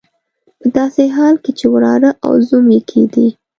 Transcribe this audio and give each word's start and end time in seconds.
په 0.59 0.67
داسې 0.77 1.03
حال 1.15 1.35
کې 1.43 1.51
چې 1.59 1.65
وراره 1.73 2.09
او 2.25 2.33
زوم 2.47 2.65
یې 2.75 2.81
کېدی. 2.89 3.27